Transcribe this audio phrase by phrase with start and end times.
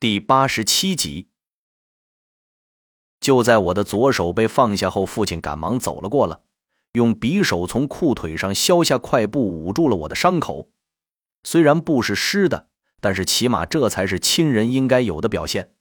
[0.00, 1.28] 第八十七集。
[3.18, 6.38] 就在我的左手被放下后，父亲赶忙走了过来，
[6.92, 10.70] 用匕首从裤腿上削下块布，捂住了我的伤口。
[11.42, 12.68] 虽然布是湿的，
[13.00, 15.74] 但是起码这才是亲人应该有的表现。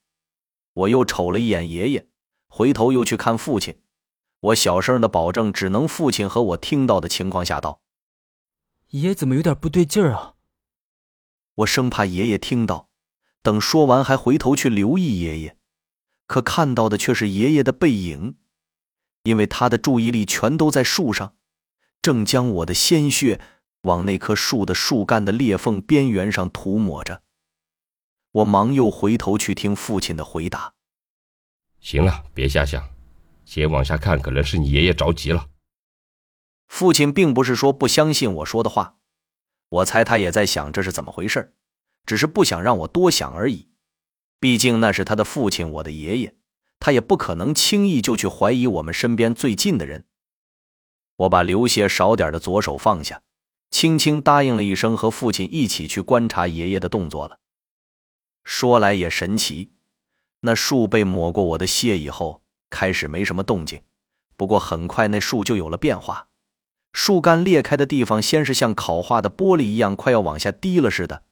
[0.74, 2.08] 我又瞅了一眼爷爷，
[2.48, 3.80] 回头又去看父亲。
[4.40, 7.82] 我小声的保证，只能父亲和我听到的情况下道
[8.90, 10.34] ：“爷怎么有点不对劲儿啊？”
[11.58, 12.87] 我生怕爷爷听到。
[13.48, 15.56] 等说完，还回头去留意爷爷，
[16.26, 18.36] 可看到的却是爷爷的背影，
[19.24, 21.38] 因为他的注意力全都在树上，
[22.02, 23.40] 正将我的鲜血
[23.84, 27.22] 往那棵树的树干的裂缝边缘上涂抹着。
[28.34, 30.74] 我忙又回头去听父亲的回答
[31.80, 32.90] ：“行了，别瞎想，
[33.46, 35.48] 先往下看，可能是你爷爷着急了。”
[36.68, 38.98] 父亲并不是说不相信我说的话，
[39.70, 41.54] 我猜他也在想这是怎么回事
[42.08, 43.68] 只是不想让我多想而已，
[44.40, 46.34] 毕竟那是他的父亲，我的爷爷，
[46.80, 50.06] 他也不可能轻易就去怀疑我们身边最近的人。
[51.18, 53.22] 我把流血少点的左手放下，
[53.70, 57.40] 轻轻答应了一声，和父亲一起去观察爷爷的动作了。
[58.46, 59.74] 说来也神奇，
[60.40, 63.82] 那树被抹过我的血以后，开始没什么动静，
[64.38, 66.30] 不过很快那树就有了变化，
[66.94, 71.24] 树干裂开的地方，先是像烤化的玻璃一样，快要往下滴了似的。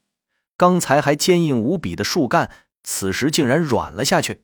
[0.58, 2.52] 刚才还坚硬无比的树干，
[2.84, 4.44] 此时竟然软了下去。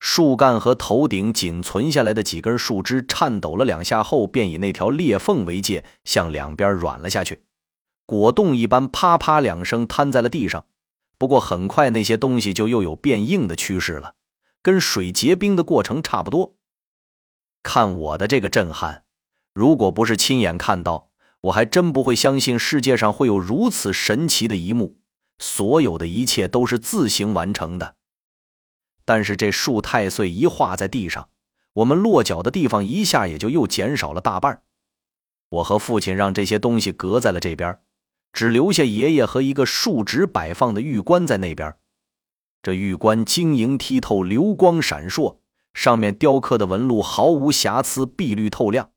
[0.00, 7.44] 树干和头顶仅存下来的几根树枝颤抖了两下后，便以那条裂缝为界，向两边软了下去，
[8.04, 10.66] 果冻一般，啪啪两声瘫在了地上。
[11.16, 14.14] 不过很快，那些东西就又有变硬的趋势了，
[14.62, 16.54] 跟水结冰的过程差不多。
[17.62, 19.04] 看我的这个震撼，
[19.54, 21.10] 如果不是亲眼看到。
[21.44, 24.96] 我还真不会相信世界上会有如此神奇的一幕，
[25.38, 27.96] 所有的一切都是自行完成的。
[29.04, 31.28] 但是这树太岁一画在地上，
[31.74, 34.62] 我们落脚的地方一下也就又减少了大半。
[35.50, 37.78] 我和父亲让这些东西隔在了这边，
[38.32, 41.74] 只留下爷爷和一个竖直摆放的玉棺在那边。
[42.62, 45.40] 这玉棺晶莹剔透，流光闪烁，
[45.74, 48.92] 上面雕刻的纹路毫无瑕疵，碧绿透亮。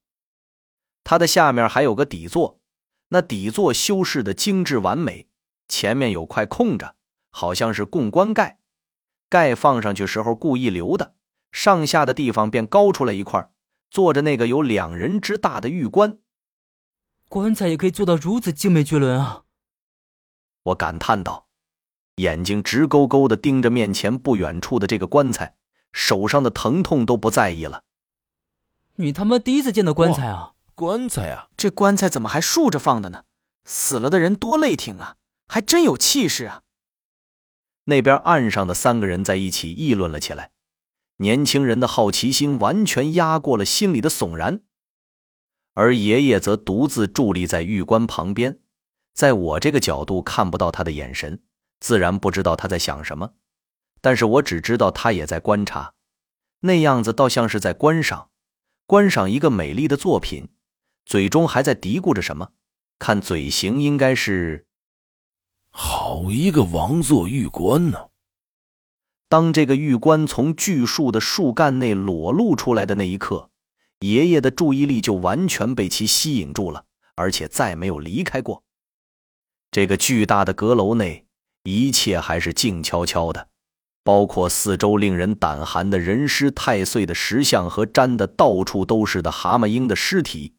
[1.10, 2.60] 它的下面还有个底座，
[3.12, 5.30] 那底座修饰的精致完美，
[5.70, 6.96] 前面有块空着，
[7.30, 8.60] 好像是供棺盖，
[9.30, 11.16] 盖放上去时候故意留的，
[11.50, 13.50] 上下的地方便高出来一块，
[13.90, 16.18] 坐着那个有两人之大的玉棺。
[17.30, 19.44] 棺材也可以做到如此精美绝伦啊！
[20.64, 21.48] 我感叹道，
[22.18, 25.56] 眼睛直勾勾的盯着面前不远处的这个棺材，
[25.94, 27.84] 手上的疼痛都不在意了。
[28.96, 30.56] 你他妈第一次见到棺材啊？
[30.78, 33.24] 棺材啊，这棺材怎么还竖着放的呢？
[33.66, 35.16] 死了的人多累挺啊，
[35.48, 36.62] 还真有气势啊！
[37.86, 40.52] 那边岸上的三个人在一起议论了起来，
[41.16, 44.62] 年轻人的好奇心完全压过了心里的悚然，
[45.74, 48.60] 而爷爷则独自伫立在玉棺旁边，
[49.16, 51.42] 在我这个角度看不到他的眼神，
[51.80, 53.34] 自然不知道他在想什么，
[54.00, 55.96] 但是我只知道他也在观察，
[56.60, 58.30] 那样子倒像是在观赏，
[58.86, 60.50] 观赏一个美丽的作品。
[61.08, 62.50] 嘴中还在嘀咕着什么，
[63.00, 64.66] 看嘴型应该是
[65.70, 68.08] 好一个王座玉棺呢。
[69.30, 73.50] 当这个玉棺从巨树的树干内裸露出来的那一刻，
[74.02, 76.84] 爷爷的注意力就完全被其吸引住了，
[77.16, 78.64] 而且再没有离开过。
[79.72, 81.26] 这个巨大的阁楼内，
[81.64, 83.48] 一切还是静悄悄的，
[84.04, 90.56] 包括四周令人胆寒的人尸太岁的石像和粘的到处都是的蛤蟆鹰的尸体。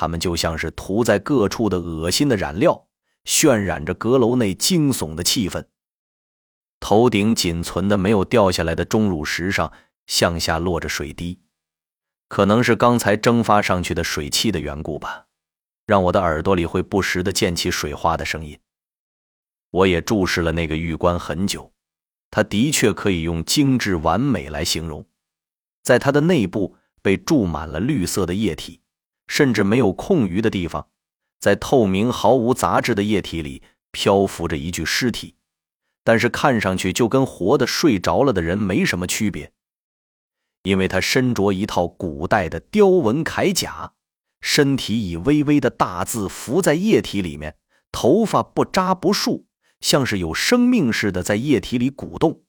[0.00, 2.86] 他们就像是涂在各处的恶心的染料，
[3.24, 5.66] 渲染着阁楼内惊悚的气氛。
[6.78, 9.72] 头顶仅存的没有掉下来的钟乳石上，
[10.06, 11.40] 向下落着水滴，
[12.28, 15.26] 可能是刚才蒸发上去的水汽的缘故吧，
[15.84, 18.56] 让我的耳朵里会不时的溅起水花的声音。
[19.72, 21.72] 我也注视了那个玉棺很久，
[22.30, 25.04] 它的确可以用精致完美来形容，
[25.82, 28.82] 在它的内部被注满了绿色的液体。
[29.28, 30.88] 甚至没有空余的地方，
[31.38, 35.36] 在透明毫无杂质的液体里漂浮着一具尸体，
[36.02, 39.52] 但是看上去就跟活的睡着了的人没什么区别，
[40.64, 43.92] 因为他身着一套古代的雕纹铠甲，
[44.40, 47.56] 身体以微微的大字浮在液体里面，
[47.92, 49.46] 头发不扎不束，
[49.80, 52.42] 像是有生命似的在液体里鼓动。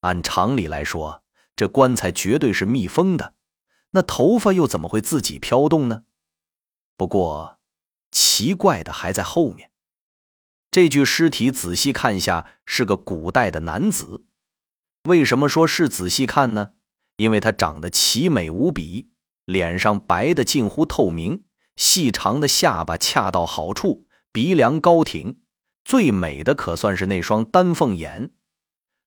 [0.00, 1.22] 按常理来说，
[1.54, 3.34] 这棺材绝对是密封的。
[3.92, 6.04] 那头发又怎么会自己飘动呢？
[6.96, 7.58] 不过，
[8.10, 9.70] 奇怪的还在后面。
[10.70, 14.24] 这具尸体仔细看下是个古代的男子。
[15.04, 16.72] 为什么说是仔细看呢？
[17.16, 19.10] 因为他长得奇美无比，
[19.44, 21.44] 脸上白的近乎透明，
[21.76, 25.40] 细长的下巴恰到好处，鼻梁高挺，
[25.84, 28.30] 最美的可算是那双丹凤眼。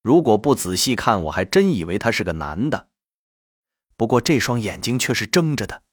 [0.01, 2.89] 如果不仔细看，我还真以为他是个男的。
[3.95, 5.84] 不过这双眼睛却是睁着的。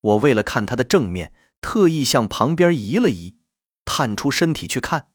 [0.00, 3.36] 我为了看他的正面，特意向旁边移了移，
[3.84, 5.08] 探出身体去看。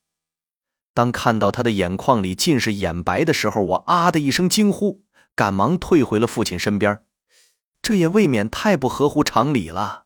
[0.94, 7.04] 当看到他的眼眶里尽是眼白的时候，我啊的一声惊呼，赶忙退回了父亲身边。
[7.82, 10.06] 这也未免太不合乎常理了。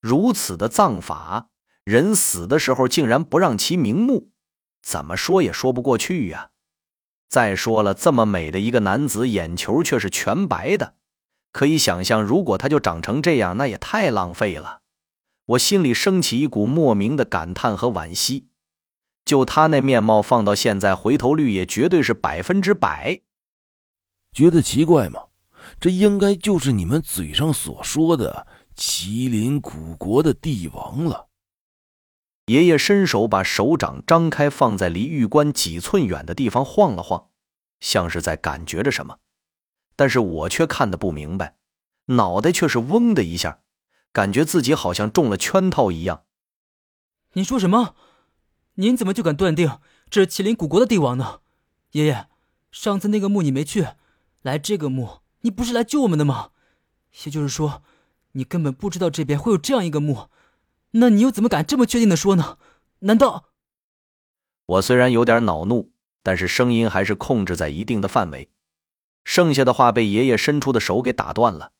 [0.00, 1.48] 如此的葬法，
[1.84, 4.32] 人死的时候竟然不让其瞑目，
[4.82, 6.50] 怎么说也说不过去呀。
[7.28, 10.96] 再说了，这么美的一个男子，眼球却是全白的，
[11.58, 14.82] 可以想象，如果他就长成这样，那也太浪费了。
[15.44, 18.46] 我心里升起一股莫名的感叹和惋惜。
[19.24, 23.22] 就他那面貌，放到现在，回头率也绝对是百分之百。
[24.32, 25.24] 觉得奇怪吗？
[25.80, 28.46] 这应该就是你们嘴上所说的
[28.76, 31.26] 麒麟古国的帝王了。
[32.46, 37.30] 爷爷伸手把手掌张开，放在离玉棺几寸远的地方晃了晃，
[37.80, 39.18] 像是在感觉着什么。
[39.98, 41.56] 但是我却看得不明白，
[42.06, 43.62] 脑袋却是嗡的一下，
[44.12, 46.22] 感觉自己好像中了圈套一样。
[47.32, 47.96] 您说什么？
[48.74, 51.40] 您怎么就敢断定这是麒麟古国的帝王呢？
[51.90, 52.28] 爷爷，
[52.70, 53.88] 上次那个墓你没去，
[54.42, 56.50] 来这个墓你不是来救我们的吗？
[57.24, 57.82] 也就是说，
[58.34, 60.28] 你根本不知道这边会有这样一个墓。
[60.92, 62.58] 那你又怎么敢这么确定的说呢？
[63.00, 63.46] 难道？
[64.64, 65.90] 我虽然有点恼怒，
[66.22, 68.48] 但是声音还是控制在一定的范围。
[69.28, 71.70] 剩下的话被爷爷伸出的手给打断了。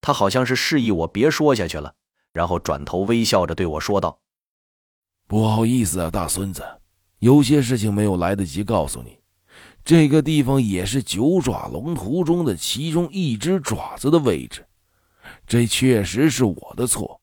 [0.00, 1.92] 他好像是示意我别说下去了，
[2.32, 4.20] 然后转头微笑着对我说道
[5.26, 6.62] ：“不好意思啊，大孙子，
[7.18, 9.18] 有些事情没有来得及告诉你。
[9.84, 14.64] 这个地方也是九爪龙图中的其中一只爪子的位置，
[15.44, 17.20] 这确实是我的错。”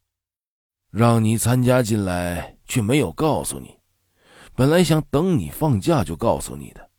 [0.91, 3.77] 让你参加进来，却没有告诉你。
[4.55, 6.89] 本来想等你放假就告诉你的，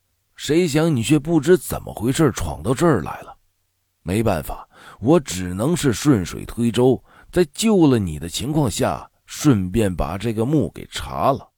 [0.47, 3.35] 谁想你却不知怎么回事闯到这儿来了。
[4.03, 4.69] 没办法，
[5.01, 7.03] 我只能是顺水推舟，
[7.33, 11.49] 在救了你的情况下，顺便把这个墓给查了。